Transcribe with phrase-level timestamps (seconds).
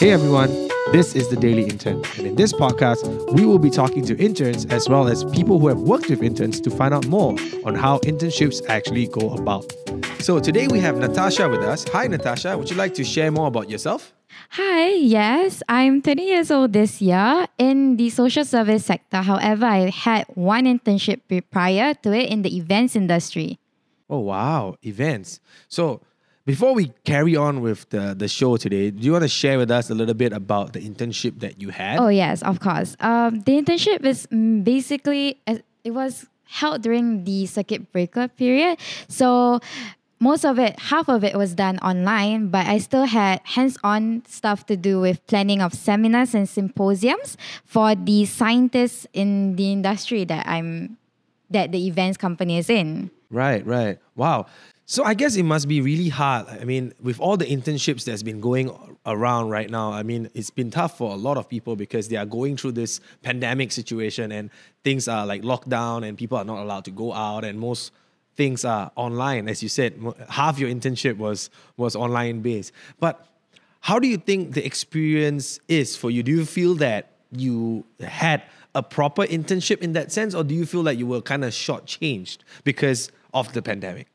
[0.00, 0.48] Hey everyone,
[0.92, 3.04] this is the Daily Intern, and in this podcast,
[3.34, 6.58] we will be talking to interns as well as people who have worked with interns
[6.62, 7.36] to find out more
[7.66, 9.70] on how internships actually go about.
[10.18, 11.84] So today we have Natasha with us.
[11.92, 14.14] Hi Natasha, would you like to share more about yourself?
[14.52, 19.18] Hi, yes, I'm 20 years old this year in the social service sector.
[19.18, 21.20] However, I had one internship
[21.50, 23.58] prior to it in the events industry.
[24.08, 25.40] Oh wow, events.
[25.68, 26.00] So
[26.50, 29.70] before we carry on with the, the show today, do you want to share with
[29.70, 32.00] us a little bit about the internship that you had?
[32.00, 32.96] Oh, yes, of course.
[32.98, 38.80] Um, the internship is mm, basically, it was held during the circuit breaker period.
[39.06, 39.60] So
[40.18, 44.24] most of it, half of it was done online, but I still had hands on
[44.26, 50.24] stuff to do with planning of seminars and symposiums for the scientists in the industry
[50.24, 50.98] that I'm,
[51.48, 53.12] that the events company is in.
[53.30, 54.00] Right, right.
[54.16, 54.46] Wow.
[54.90, 56.48] So I guess it must be really hard.
[56.48, 58.72] I mean, with all the internships that's been going
[59.06, 62.16] around right now, I mean, it's been tough for a lot of people because they
[62.16, 64.50] are going through this pandemic situation and
[64.82, 67.92] things are like locked down and people are not allowed to go out and most
[68.34, 69.48] things are online.
[69.48, 69.94] As you said,
[70.28, 72.72] half your internship was was online based.
[72.98, 73.24] But
[73.82, 76.24] how do you think the experience is for you?
[76.24, 78.42] Do you feel that you had
[78.74, 81.52] a proper internship in that sense, or do you feel like you were kind of
[81.52, 84.09] shortchanged because of the pandemic?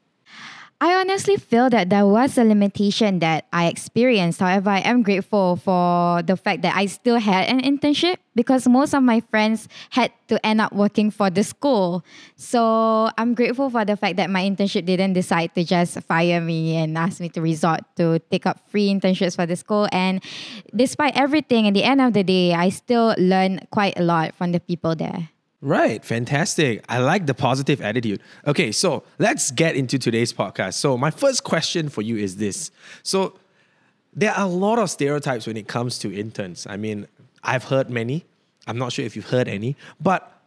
[0.82, 4.42] I honestly feel that there was a limitation that I experienced.
[4.42, 8.94] However, I am grateful for the fact that I still had an internship because most
[8.94, 12.04] of my friends had to end up working for the school.
[12.36, 16.76] So I'm grateful for the fact that my internship didn't decide to just fire me
[16.76, 19.88] and ask me to resort to take up free internships for the school.
[19.94, 20.22] And
[20.76, 24.52] despite everything, at the end of the day, I still learned quite a lot from
[24.52, 25.30] the people there.
[25.66, 26.86] Right, fantastic.
[26.88, 28.22] I like the positive attitude.
[28.46, 30.76] Okay, so let's get into today's podcast.
[30.76, 32.70] So, my first question for you is this.
[33.02, 33.34] So,
[34.14, 36.68] there are a lot of stereotypes when it comes to interns.
[36.70, 37.08] I mean,
[37.44, 38.26] I've heard many.
[38.68, 40.40] I'm not sure if you've heard any, but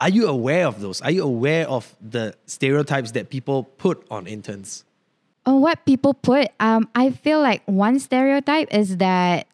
[0.00, 1.00] are you aware of those?
[1.00, 4.84] Are you aware of the stereotypes that people put on interns?
[5.46, 9.48] On what people put, um, I feel like one stereotype is that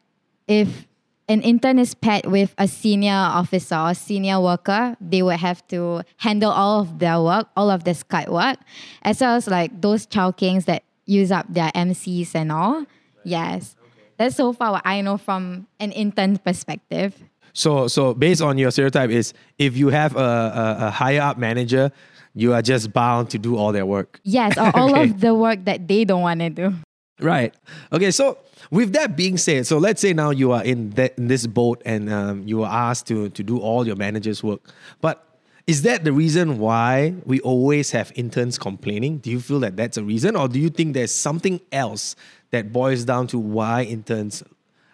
[0.47, 0.87] if
[1.29, 6.03] an intern is paired with a senior officer or senior worker, they would have to
[6.19, 8.59] handle all of their work, all of the Skype work,
[9.03, 12.81] as well as like those chao kengs that use up their MCs and all.
[12.81, 12.87] Right.
[13.25, 13.77] Yes.
[13.81, 13.91] Okay.
[14.19, 17.23] That's so far what I know from an intern perspective.
[17.53, 21.39] So, so based on your stereotype is if you have a, a, a higher up
[21.39, 21.91] manager,
[22.35, 24.21] you are just bound to do all their work.
[24.23, 25.05] Yes, or all okay.
[25.05, 26.75] of the work that they don't want to do.
[27.21, 27.55] Right.
[27.93, 28.11] Okay.
[28.11, 28.39] So
[28.71, 31.81] with that being said, so let's say now you are in that in this boat
[31.87, 34.61] and um, you are asked to to do all your manager's work,
[35.01, 35.23] but
[35.67, 39.19] is that the reason why we always have interns complaining?
[39.19, 42.15] Do you feel that that's a reason, or do you think there's something else
[42.51, 44.45] that boils down to why interns,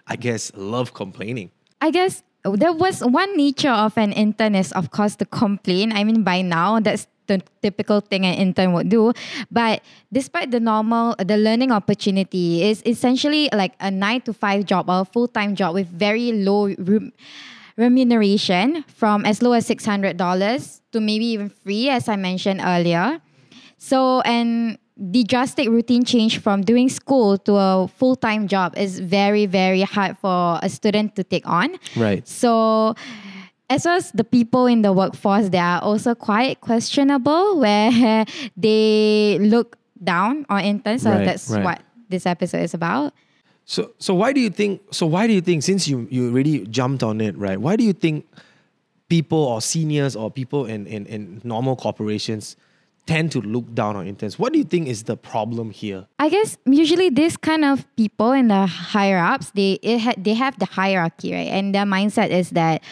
[0.07, 1.51] I guess, love complaining?
[1.81, 5.93] I guess there was one nature of an intern is of course to complain.
[5.93, 9.13] I mean by now that's the typical thing an intern would do.
[9.51, 14.89] But despite the normal, the learning opportunity is essentially like a nine to five job
[14.89, 17.13] or a full time job with very low re-
[17.77, 22.61] remuneration from as low as six hundred dollars to maybe even free, as I mentioned
[22.63, 23.21] earlier.
[23.79, 29.01] So and the drastic routine change from doing school to a full time job is
[29.01, 31.77] very very hard for a student to take on.
[31.97, 32.27] Right.
[32.29, 32.95] So
[33.73, 38.25] as well as the people in the workforce, they are also quite questionable where
[38.57, 41.03] they look down on interns.
[41.03, 41.65] So right, that's right.
[41.65, 43.15] what this episode is about.
[43.65, 46.67] So so why do you think so why do you think since you you already
[46.67, 47.59] jumped on it, right?
[47.61, 48.27] Why do you think
[49.13, 52.57] people or seniors or people in, in, in normal corporations
[53.05, 54.39] tend to look down on interns.
[54.39, 56.07] What do you think is the problem here?
[56.19, 60.33] I guess usually this kind of people in the higher ups, they it ha- they
[60.33, 61.49] have the hierarchy, right?
[61.49, 62.83] And their mindset is that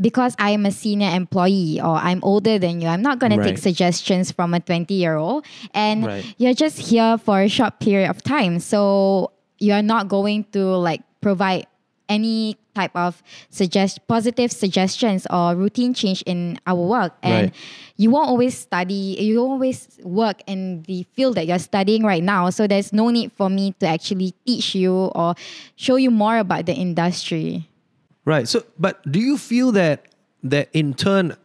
[0.00, 3.44] because I'm a senior employee or I'm older than you, I'm not going right.
[3.44, 5.44] to take suggestions from a 20 year old.
[5.74, 6.34] And right.
[6.38, 8.60] you're just here for a short period of time.
[8.60, 11.66] So you're not going to like provide
[12.08, 17.54] any type of suggest positive suggestions or routine change in our work and right.
[17.96, 22.50] you won't always study you always work in the field that you're studying right now
[22.50, 25.34] so there's no need for me to actually teach you or
[25.76, 27.68] show you more about the industry
[28.24, 28.48] Right.
[28.48, 30.06] So, but do you feel that
[30.42, 31.36] that in turn,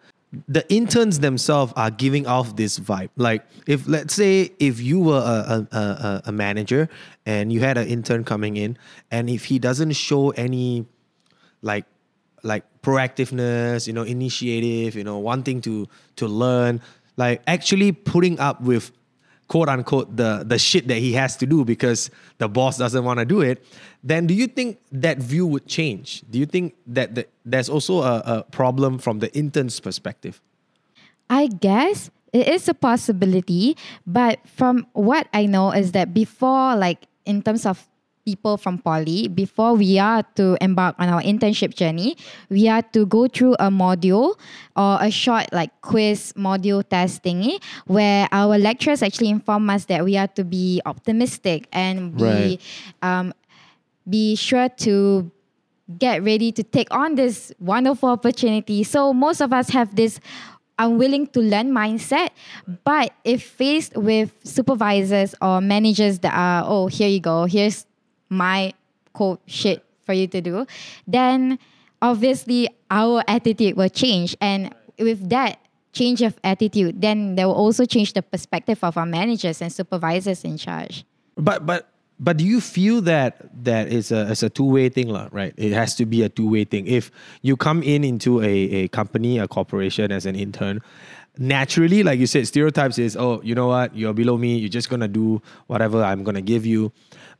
[0.47, 3.09] the interns themselves are giving off this vibe?
[3.15, 6.89] Like, if let's say if you were a a, a, a manager
[7.25, 8.77] and you had an intern coming in,
[9.11, 10.85] and if he doesn't show any
[11.61, 11.85] like
[12.43, 15.87] like proactiveness, you know, initiative, you know, wanting to
[16.17, 16.81] to learn,
[17.17, 18.91] like actually putting up with
[19.47, 23.19] quote unquote the the shit that he has to do because the boss doesn't want
[23.19, 23.63] to do it,
[24.03, 26.23] then do you think that view would change?
[26.29, 30.41] Do you think that the, there's also a, a problem from the intern's perspective?
[31.29, 37.07] I guess it is a possibility, but from what I know is that before, like
[37.25, 37.87] in terms of
[38.25, 42.17] people from poly, before we are to embark on our internship journey,
[42.49, 44.33] we are to go through a module
[44.75, 50.03] or a short like quiz module test thingy where our lecturers actually inform us that
[50.03, 52.59] we are to be optimistic and be Right.
[53.03, 53.33] um,
[54.09, 55.29] be sure to
[55.99, 58.83] get ready to take on this wonderful opportunity.
[58.83, 60.19] So most of us have this
[60.79, 62.29] unwilling to learn mindset,
[62.83, 67.85] but if faced with supervisors or managers that are, oh, here you go, here's
[68.29, 68.73] my
[69.13, 70.65] quote shit for you to do,
[71.07, 71.59] then
[72.01, 74.35] obviously our attitude will change.
[74.39, 75.59] And with that
[75.93, 80.43] change of attitude, then they will also change the perspective of our managers and supervisors
[80.43, 81.05] in charge.
[81.35, 81.89] But but
[82.19, 85.27] but do you feel that that is a it's a two way thing, lah?
[85.31, 85.53] Right?
[85.57, 86.87] It has to be a two way thing.
[86.87, 87.11] If
[87.41, 90.81] you come in into a, a company, a corporation as an intern,
[91.37, 94.89] naturally, like you said, stereotypes is oh, you know what, you're below me, you're just
[94.89, 96.91] gonna do whatever I'm gonna give you.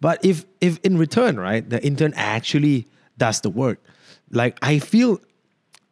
[0.02, 2.88] But if if in return, right, the intern actually
[3.18, 3.80] does the work,
[4.32, 5.20] like I feel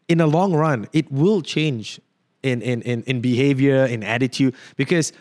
[0.08, 2.00] in the long run, it will change
[2.44, 5.14] in, in, in, in behavior, in attitude, because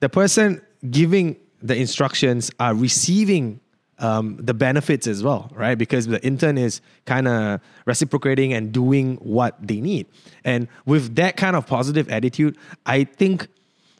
[0.00, 3.60] the person giving the instructions are receiving
[3.98, 5.76] um, the benefits as well, right?
[5.76, 10.06] Because the intern is kind of reciprocating and doing what they need.
[10.44, 12.56] And with that kind of positive attitude,
[12.86, 13.48] I think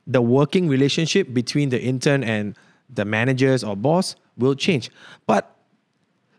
[0.06, 2.56] the working relationship between the intern and
[2.88, 4.90] the managers or boss will change.
[5.26, 5.54] But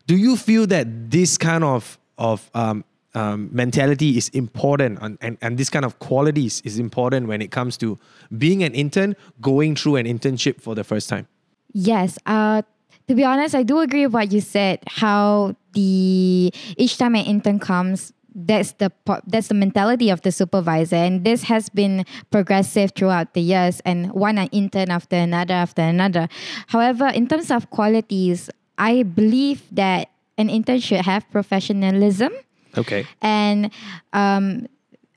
[0.07, 2.83] do you feel that this kind of of um,
[3.13, 7.49] um, mentality is important and, and, and this kind of qualities is important when it
[7.49, 7.97] comes to
[8.37, 11.25] being an intern going through an internship for the first time
[11.73, 12.17] Yes.
[12.25, 12.63] Uh,
[13.09, 14.79] to be honest, I do agree with what you said.
[14.87, 18.91] How the each time an intern comes, that's the
[19.25, 24.11] that's the mentality of the supervisor, and this has been progressive throughout the years, and
[24.13, 26.29] one an intern after another after another.
[26.67, 32.31] However, in terms of qualities, I believe that an intern should have professionalism.
[32.77, 33.73] okay And
[34.13, 34.69] um,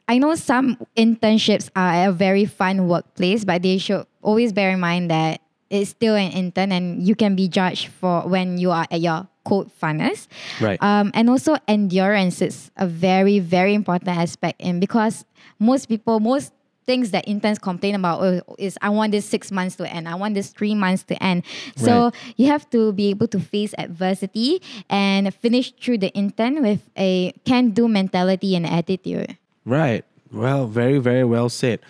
[0.08, 4.80] I know some internships are a very fun workplace, but they should always bear in
[4.80, 5.42] mind that
[5.72, 9.26] it's still an intern and you can be judged for when you are at your
[9.44, 10.28] code funnest.
[10.60, 10.80] Right.
[10.82, 15.24] Um, and also endurance is a very, very important aspect in because
[15.58, 16.52] most people, most
[16.84, 20.08] things that interns complain about oh, is I want this six months to end.
[20.08, 21.44] I want this three months to end.
[21.76, 22.14] So Right.
[22.36, 24.60] you have to be able to face adversity
[24.90, 29.38] and finish through the intern with a can do mentality and attitude.
[29.64, 30.04] Right.
[30.30, 31.80] Well, very, very well said.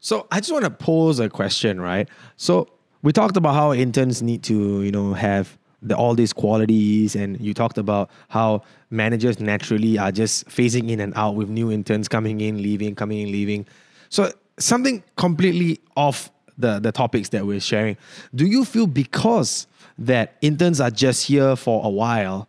[0.00, 2.08] So I just want to pose a question, right?
[2.36, 2.68] So
[3.02, 7.40] we talked about how interns need to, you know, have the, all these qualities, and
[7.40, 12.08] you talked about how managers naturally are just phasing in and out with new interns
[12.08, 13.66] coming in, leaving, coming in, leaving.
[14.10, 17.96] So something completely off the, the topics that we're sharing.
[18.34, 19.66] Do you feel because
[19.98, 22.48] that interns are just here for a while,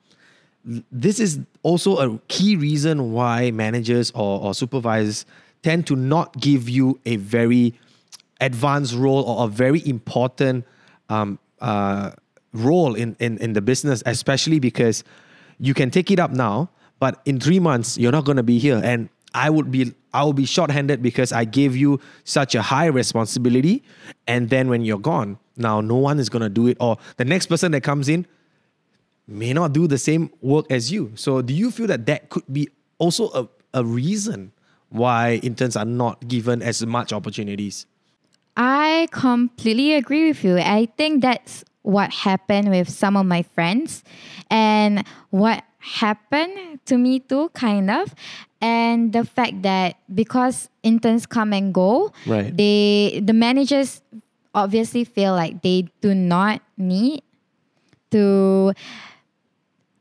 [0.91, 5.25] this is also a key reason why managers or, or supervisors
[5.63, 7.73] tend to not give you a very
[8.41, 10.65] advanced role or a very important
[11.09, 12.11] um, uh,
[12.53, 15.03] role in, in, in the business, especially because
[15.59, 16.69] you can take it up now,
[16.99, 20.23] but in three months you're not going to be here, and I would be I
[20.25, 23.83] will be shorthanded because I gave you such a high responsibility,
[24.27, 27.25] and then when you're gone, now no one is going to do it, or the
[27.25, 28.27] next person that comes in
[29.27, 31.13] may not do the same work as you.
[31.15, 32.67] So, do you feel that that could be
[32.97, 33.47] also a,
[33.79, 34.51] a reason
[34.89, 37.85] why interns are not given as much opportunities?
[38.55, 40.57] I completely agree with you.
[40.57, 44.03] I think that's what happened with some of my friends
[44.49, 48.13] and what happened to me too, kind of.
[48.61, 52.55] And the fact that because interns come and go, Right.
[52.55, 54.01] they the managers
[54.53, 57.23] obviously feel like they do not need
[58.11, 58.73] to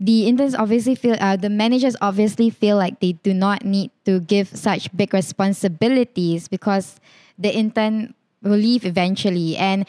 [0.00, 4.18] the interns obviously feel uh, the managers obviously feel like they do not need to
[4.20, 6.96] give such big responsibilities because
[7.38, 9.86] the intern will leave eventually and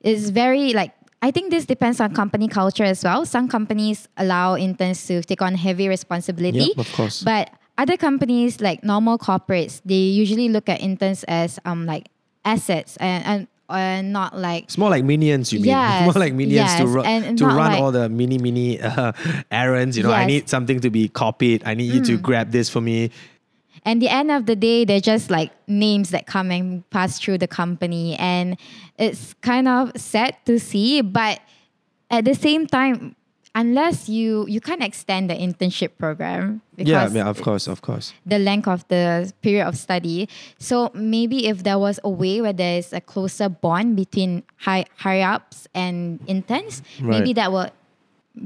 [0.00, 3.26] it's very like I think this depends on company culture as well.
[3.26, 6.70] Some companies allow interns to take on heavy responsibility.
[6.76, 7.22] Yep, of course.
[7.24, 12.06] But other companies like normal corporates, they usually look at interns as um like
[12.44, 15.70] assets and and, and not like It's more like minions, you mean?
[15.74, 18.80] Yes, more like minions to, yes, ru- and to run like- all the mini, mini
[18.80, 19.10] uh,
[19.50, 19.96] errands.
[19.96, 20.24] You know, I Yes.
[20.24, 20.28] Mm.
[20.28, 21.64] need something to be copied.
[21.66, 23.10] I need you to grab this for me.
[23.84, 27.38] And the end of the day, they're just like names that come and pass through
[27.38, 28.16] the company.
[28.16, 28.56] And
[28.98, 31.40] it's kind of sad to see, but
[32.10, 33.14] at the same time,
[33.54, 38.12] unless you you can't extend the internship program Yeah, because yeah, of course, of course.
[38.24, 40.28] the length of the period of study.
[40.58, 44.86] So maybe if there was a way where there is a closer bond between high
[44.96, 47.70] higher ups and interns, maybe that will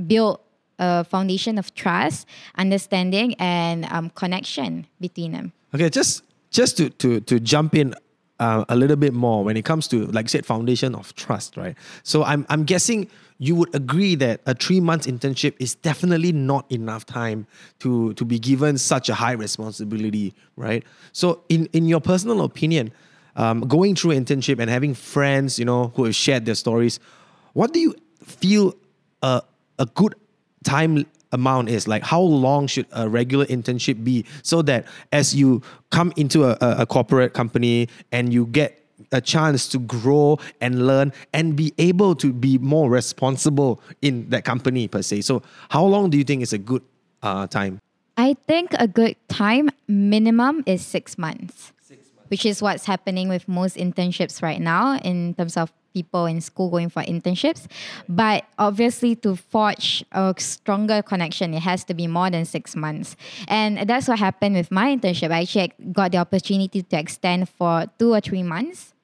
[0.06, 0.40] build
[0.78, 2.26] a foundation of trust,
[2.56, 5.52] understanding, and um, connection between them.
[5.74, 7.94] Okay, just just to to to jump in
[8.40, 11.76] uh, a little bit more when it comes to like said foundation of trust, right?
[12.02, 16.70] So I'm I'm guessing you would agree that a three months internship is definitely not
[16.70, 17.46] enough time
[17.80, 20.84] to to be given such a high responsibility, right?
[21.12, 22.92] So in in your personal opinion,
[23.36, 27.00] um, going through internship and having friends, you know, who have shared their stories,
[27.52, 28.74] what do you feel
[29.22, 29.42] a
[29.78, 30.14] a good
[30.62, 31.88] time amount is?
[31.88, 36.56] Like how long should a regular internship be so that as you come into a,
[36.60, 38.78] a, corporate company and you get
[39.10, 44.44] a chance to grow and learn and be able to be more responsible in that
[44.44, 45.22] company per se?
[45.22, 46.82] So how long do you think is a good
[47.22, 47.80] uh, time?
[48.16, 51.72] I think a good time minimum is six months,
[52.28, 56.70] which is what's happening with most internships right now in terms of people in school
[56.70, 57.66] going for internships.
[58.08, 63.16] But obviously, to forge a stronger connection, it has to be more than six months.
[63.48, 65.30] And that's what happened with my internship.
[65.30, 68.94] I actually got the opportunity to extend for two or three months.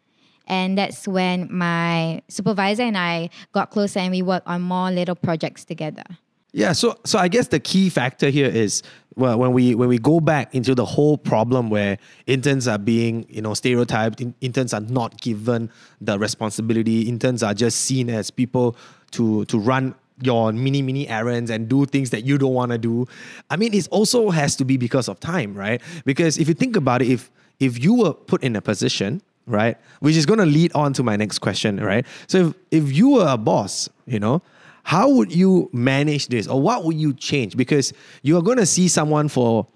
[0.46, 5.14] And that's when my supervisor and I got closer and we worked on more little
[5.14, 6.04] projects together.
[6.52, 8.82] Yeah, so so I guess the key factor here is
[9.16, 13.26] well, when we when we go back into the whole problem where interns are being
[13.28, 18.30] you know stereotyped, in, interns are not given the responsibility, interns are just seen as
[18.30, 18.76] people
[19.10, 22.78] to to run your mini mini errands and do things that you don't want to
[22.78, 23.06] do.
[23.50, 25.82] I mean, it also has to be because of time, right?
[26.04, 29.78] Because if you think about it, if if you were put in a position right,
[30.00, 32.06] which is going to lead on to my next question, right?
[32.26, 34.40] So if if you were a boss, you know
[34.88, 36.48] how would you manage this?
[36.48, 37.58] Or what would you change?
[37.58, 37.92] Because
[38.22, 39.66] you are going to see someone for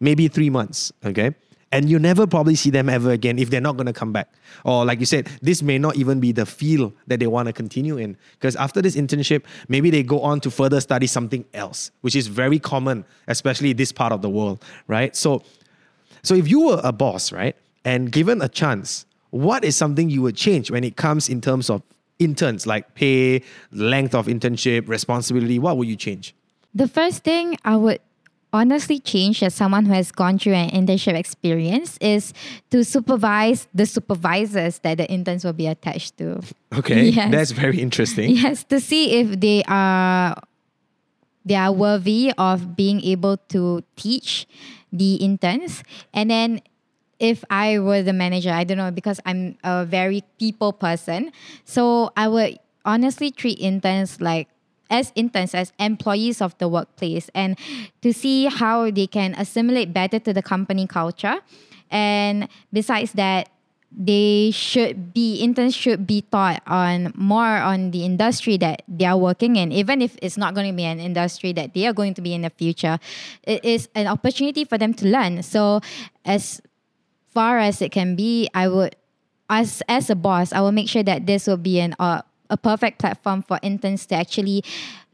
[0.00, 1.34] maybe three months okay?
[1.72, 4.32] And you never probably see them ever again if they're not going to come back.
[4.64, 7.52] Or like you said this may not even be the field that they want to
[7.52, 8.16] continue in.
[8.32, 12.28] Because after this internship maybe they go on to further study something else which is
[12.28, 15.14] very common especially this part of the world right?
[15.14, 15.42] So
[16.22, 20.22] so if you were a boss right and given a chance what is something you
[20.22, 21.82] would change when it comes in terms of
[22.24, 26.34] interns like pay length of internship responsibility what would you change
[26.74, 28.00] The first thing I would
[28.52, 32.32] honestly change as someone who has gone through an internship experience is
[32.70, 36.40] to supervise the supervisors that the interns will be attached to.
[36.80, 37.30] okay Yes.
[37.32, 40.36] that's very interesting Yes, to see if they are
[41.44, 44.46] they are worthy of being able to teach
[44.92, 45.82] the interns
[46.14, 46.60] and then
[47.22, 51.30] if I were the manager, I don't know because I'm a very people person.
[51.64, 54.48] So I would honestly treat interns like
[54.90, 57.56] as interns, as employees of the workplace, and
[58.02, 61.38] to see how they can assimilate better to the company culture.
[61.90, 63.48] And besides that,
[63.94, 69.18] they should be interns should be taught on more on the industry that they are
[69.18, 72.14] working in even if it's not going to be an industry that they are going
[72.14, 72.98] to be in the future
[73.42, 75.78] it is an opportunity for them to learn so
[76.24, 76.62] as
[77.32, 78.96] far as it can be i would
[79.48, 82.56] as as a boss i will make sure that this will be an uh, a
[82.56, 84.62] perfect platform for interns to actually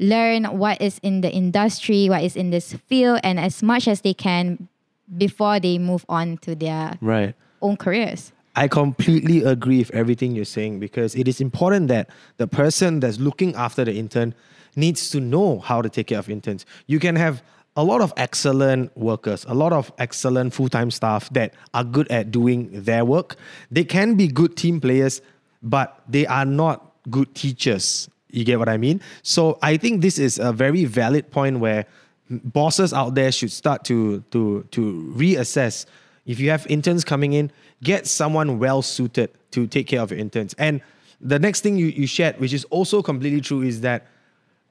[0.00, 4.00] learn what is in the industry what is in this field and as much as
[4.00, 4.68] they can
[5.16, 10.44] before they move on to their right own careers I completely agree with everything you're
[10.44, 14.34] saying because it is important that the person that's looking after the intern
[14.74, 16.66] needs to know how to take care of interns.
[16.88, 17.40] You can have
[17.78, 22.08] a lot of excellent workers, a lot of excellent full time staff that are good
[22.10, 23.36] at doing their work.
[23.70, 25.22] They can be good team players,
[25.62, 28.10] but they are not good teachers.
[28.30, 29.00] You get what I mean?
[29.22, 31.86] So I think this is a very valid point where
[32.28, 35.86] bosses out there should start to to to reassess
[36.26, 37.50] if you have interns coming in
[37.82, 40.82] get someone well suited to take care of your interns and
[41.22, 44.06] the next thing you, you shared which is also completely true is that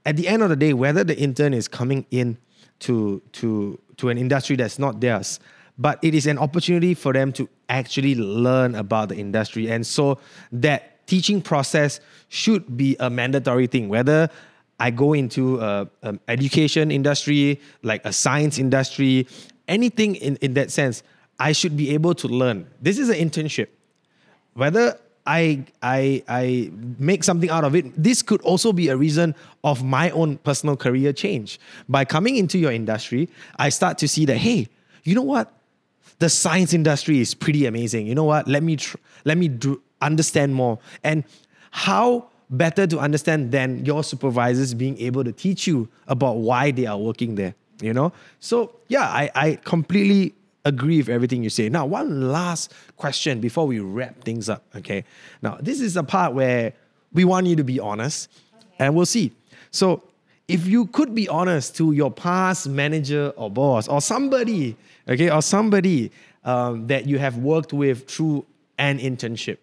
[0.06, 2.38] at the end of the day whether the intern is coming in
[2.79, 5.39] to to to an industry that's not theirs
[5.79, 10.17] but it is an opportunity for them to actually learn about the industry and so
[10.51, 14.29] that teaching process should be a mandatory thing whether
[14.79, 19.27] I go into a, a education industry, like a science industry,
[19.67, 21.03] anything in, in that sense,
[21.39, 22.67] I should be able to learn.
[22.81, 23.67] This is an internship.
[24.53, 29.36] Whether I I I make something out of it, this could also be a reason
[29.63, 31.60] of my own personal career change.
[31.88, 33.29] By coming into your industry,
[33.60, 34.67] I start to see that, hey,
[35.03, 35.53] you know what?
[36.19, 38.07] the science industry is pretty amazing.
[38.07, 38.48] You know what?
[38.48, 40.79] Let me tr- let me do, understand more.
[41.03, 41.24] And
[41.72, 46.86] how better to understand than your supervisors being able to teach you about why they
[46.86, 47.53] are working there.
[47.81, 48.13] You know?
[48.39, 50.34] So yeah, I, I completely
[50.68, 51.70] agree with everything you say.
[51.70, 54.64] Now, one last question before we wrap things up.
[54.76, 55.04] Okay.
[55.42, 56.74] Now, this is a part where
[57.14, 58.30] we want you to be honest,
[58.80, 59.32] and we'll see.
[59.72, 60.04] So
[60.48, 64.76] if you could be honest to your past manager or boss or somebody,
[65.08, 66.12] okay, or somebody
[66.44, 68.46] um, that you have worked with through
[68.78, 69.58] an internship,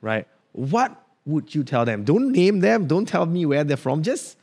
[0.00, 0.26] right?
[0.52, 2.04] What would you tell them?
[2.04, 2.86] Don't name them.
[2.86, 4.02] Don't tell me where they're from.
[4.02, 4.36] Just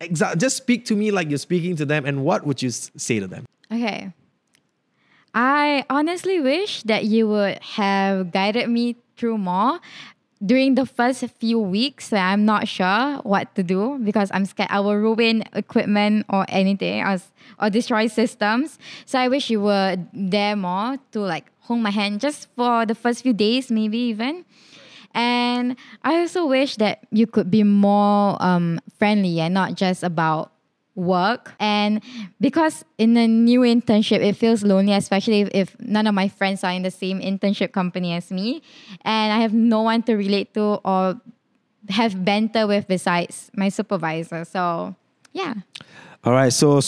[0.00, 2.04] exa- just speak to me like you're speaking to them.
[2.04, 3.46] And what would you say to them?
[3.70, 4.12] Okay.
[5.36, 9.80] I honestly wish that you would have guided me through more
[10.44, 14.80] during the first few weeks I'm not sure what to do because I'm scared I
[14.80, 17.18] will ruin equipment or anything or,
[17.60, 18.78] or destroy systems.
[19.04, 22.94] So I wish you were there more to like hold my hand just for the
[22.94, 24.46] first few days, maybe even.
[25.14, 30.52] And I also wish that you could be more um, friendly and not just about
[30.96, 31.54] work.
[31.60, 32.02] And
[32.40, 36.64] because in a new internship, it feels lonely, especially if, if none of my friends
[36.64, 38.62] are in the same internship company as me.
[39.02, 41.20] And I have no one to relate to or
[41.90, 44.44] have banter with besides my supervisor.
[44.44, 44.96] So,
[45.32, 45.54] yeah.
[46.24, 46.52] All right.
[46.52, 46.80] So,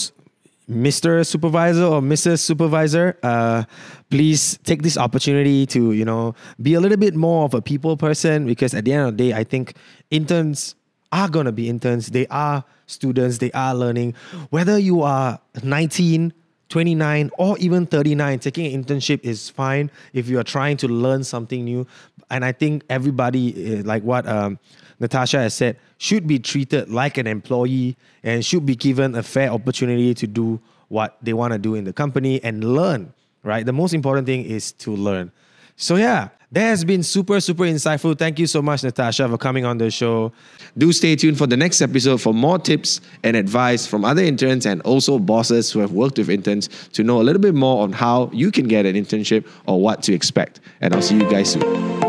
[0.68, 1.24] Mr.
[1.24, 2.40] Supervisor or Mrs.
[2.40, 3.64] Supervisor, uh,
[4.10, 7.96] please take this opportunity to you know be a little bit more of a people
[7.96, 9.76] person because at the end of the day, I think
[10.10, 10.74] interns
[11.12, 12.08] are gonna be interns.
[12.08, 13.38] They are students.
[13.38, 14.14] They are learning.
[14.50, 16.32] Whether you are 19,
[16.68, 21.24] 29 or even 39 taking an internship is fine if you are trying to learn
[21.24, 21.86] something new
[22.30, 24.58] and i think everybody eh, like what um,
[25.00, 29.50] natasha has said should be treated like an employee and should be given a fair
[29.50, 33.12] opportunity to do what they want to do in the company and learn
[33.42, 35.32] right the most important thing is to learn
[35.78, 38.18] so yeah that has been super super insightful.
[38.18, 40.32] Thank you so much natasha for coming on the show.
[40.78, 44.64] Do stay tuned for the next episode for more tips and advice from other interns
[44.64, 47.92] and also bosses who have worked with interns to know a little bit more on
[47.92, 50.60] how you can get an internship or what to expect.
[50.80, 52.07] And i'll see you guys soon